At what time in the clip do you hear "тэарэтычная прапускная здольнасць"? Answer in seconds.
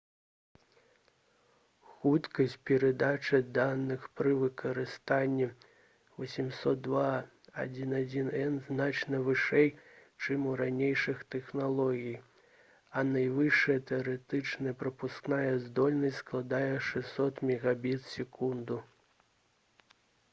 13.93-16.21